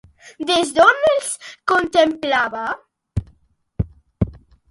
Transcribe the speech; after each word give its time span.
Des 0.51 0.69
d'on 0.77 1.03
els 1.09 1.27
contemplava? 1.73 2.63